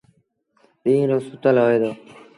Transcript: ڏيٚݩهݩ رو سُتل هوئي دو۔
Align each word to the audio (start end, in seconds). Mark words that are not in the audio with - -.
ڏيٚݩهݩ 0.83 1.09
رو 1.09 1.17
سُتل 1.27 1.55
هوئي 1.63 1.77
دو۔ 1.81 1.91